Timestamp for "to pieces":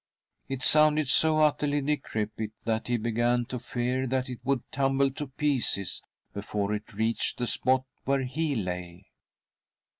5.11-6.01